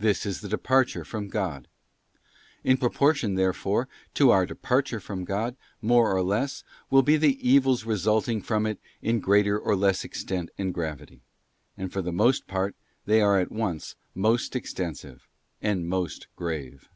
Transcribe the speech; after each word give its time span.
This 0.00 0.26
is 0.26 0.40
the 0.40 0.48
departure 0.48 1.04
from 1.04 1.28
God. 1.28 1.68
In 2.64 2.76
proportion, 2.76 3.36
therefore, 3.36 3.86
to 4.14 4.32
our 4.32 4.46
departure 4.46 4.98
from 4.98 5.24
God, 5.24 5.56
more 5.80 6.12
or 6.12 6.22
less, 6.24 6.64
will 6.90 7.02
be 7.02 7.16
the 7.16 7.38
evils 7.48 7.84
resulting 7.84 8.42
from 8.42 8.66
it 8.66 8.80
in 9.00 9.20
greater 9.20 9.56
or 9.56 9.76
less 9.76 10.02
extent 10.02 10.50
and 10.58 10.74
gravity; 10.74 11.20
and 11.76 11.92
for 11.92 12.02
the 12.02 12.10
most 12.12 12.48
part 12.48 12.74
they 13.06 13.20
are 13.20 13.38
at 13.38 13.52
once 13.52 13.94
most 14.12 14.56
extensive 14.56 15.28
and 15.62 15.86
most 15.86 16.26
grave. 16.34 16.88